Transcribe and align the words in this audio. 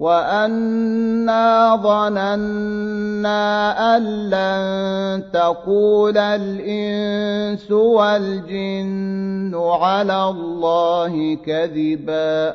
وأنا 0.00 1.76
ظننا 1.76 3.42
أن 3.96 4.02
لن 4.30 5.30
تقول 5.32 6.18
الإنس 6.18 7.70
والجن 7.70 9.54
على 9.54 10.24
الله 10.24 11.38
كذبا 11.46 12.54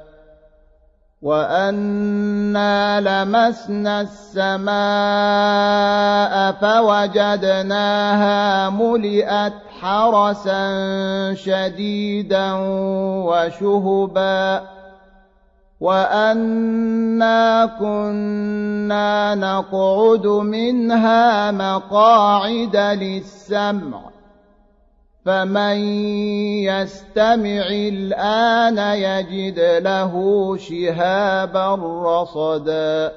وأنا 1.21 3.01
لمسنا 3.01 4.01
السماء 4.01 4.71
فوجدناها 6.51 8.39
ملئت 8.69 9.53
حرسا 9.81 10.63
شديدا 11.33 12.53
وشهبا 13.29 14.61
وأنا 15.81 17.65
كنا 17.65 19.35
نقعد 19.35 20.27
منها 20.27 21.51
مقاعد 21.51 22.75
للسمع 22.75 24.01
فمن 25.25 25.77
يستمع 26.65 27.65
الآن 27.69 28.77
يجد 28.77 29.59
له 29.59 30.13
شهابا 30.57 31.75
رصدا 32.05 33.11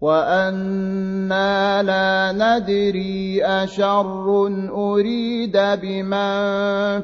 وأنا 0.00 1.82
لا 1.82 2.32
ندري 2.32 3.44
أشر 3.44 4.46
أريد 4.70 5.56
بمن 5.56 6.34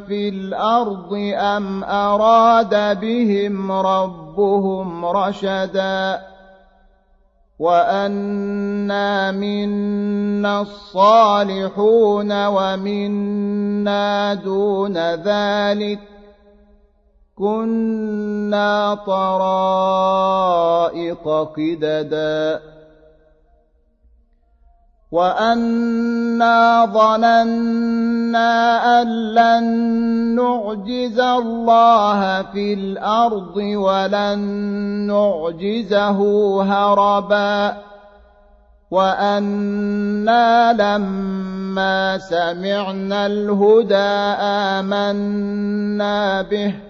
في 0.07 0.29
الأرض 0.29 1.13
أم 1.35 1.85
أراد 1.85 3.01
بهم 3.01 3.73
ربهم 3.73 5.05
رشدا 5.05 6.30
وأنا 7.61 9.33
منا 9.33 10.61
الصالحون 10.61 12.47
ومنا 12.47 14.35
دون 14.35 14.97
ذلك 15.15 16.01
كنا 17.37 18.95
طرائق 19.07 20.19
قددا 21.57 22.61
وأنا 25.13 26.87
ظننا 26.87 28.53
أن 29.03 29.09
لن 29.35 29.65
نعجز 30.35 31.21
الله 31.21 32.43
في 32.43 32.75
الأرض 32.75 33.57
ولن 33.57 34.39
نعجزه 35.11 36.19
هربا 36.63 37.77
وأنا 38.91 40.73
لما 40.73 42.19
سمعنا 42.19 43.27
الهدى 43.27 44.11
آمنا 44.79 46.43
به 46.43 46.90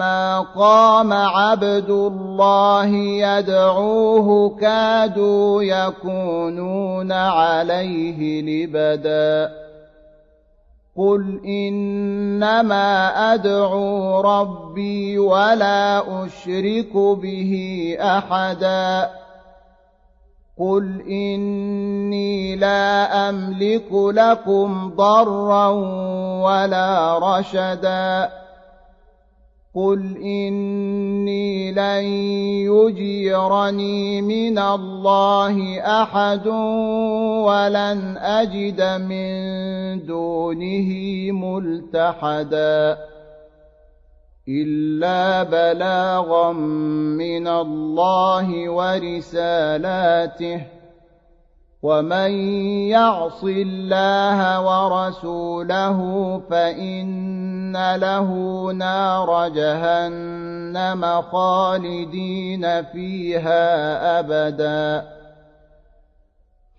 فلما 0.00 0.40
قام 0.40 1.12
عبد 1.12 1.90
الله 1.90 2.86
يدعوه 2.96 4.56
كادوا 4.60 5.62
يكونون 5.62 7.12
عليه 7.12 8.42
لبدا 8.42 9.52
قل 10.96 11.40
انما 11.44 13.08
ادعو 13.34 14.20
ربي 14.20 15.18
ولا 15.18 16.02
اشرك 16.24 16.96
به 16.96 17.52
احدا 18.00 19.10
قل 20.58 21.00
اني 21.08 22.56
لا 22.56 23.28
املك 23.28 23.92
لكم 23.92 24.92
ضرا 24.96 25.68
ولا 26.42 27.18
رشدا 27.18 28.39
قل 29.74 30.16
إني 30.16 31.72
لن 31.72 32.04
يجيرني 32.66 34.22
من 34.22 34.58
الله 34.58 35.80
أحد 35.80 36.46
ولن 37.46 38.16
أجد 38.18 38.82
من 38.82 39.30
دونه 40.06 40.90
ملتحدا 41.32 42.98
إلا 44.48 45.42
بلاغا 45.42 46.52
من 46.52 47.48
الله 47.48 48.68
ورسالاته 48.70 50.60
ومن 51.82 52.30
يعص 52.90 53.44
الله 53.44 54.38
ورسوله 54.60 55.98
فإن 56.50 57.39
له 57.76 58.28
نار 58.72 59.48
جهنم 59.48 61.22
خالدين 61.22 62.84
فيها 62.84 64.20
أبدا 64.20 65.08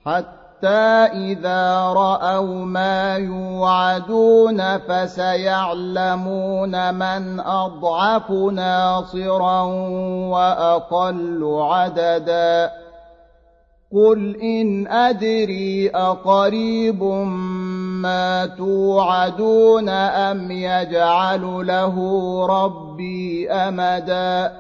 حتى 0.06 1.08
إذا 1.14 1.80
رأوا 1.84 2.66
ما 2.66 3.16
يوعدون 3.16 4.78
فسيعلمون 4.78 6.14
من 6.94 7.40
أضعف 7.40 8.32
ناصرا 8.32 9.62
وأقل 10.32 11.60
عددا 11.62 12.72
قل 13.94 14.36
إن 14.42 14.88
أدري 14.88 15.90
أقريب 15.90 17.04
ما 18.02 18.46
توعدون 18.46 19.90
أم 19.90 20.52
يجعل 20.52 21.68
له 21.68 21.96
ربي 22.50 23.52
أمدا؟ 23.52 24.54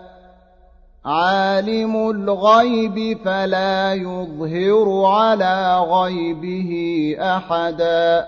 عالم 1.05 2.09
الغيب 2.09 3.17
فلا 3.25 3.93
يظهر 3.93 5.05
على 5.05 5.79
غيبه 5.79 6.71
أحدا. 7.19 8.27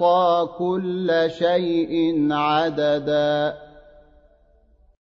وأحصى 0.00 0.48
كل 0.58 1.30
شيء 1.38 2.28
عددا 2.32 3.54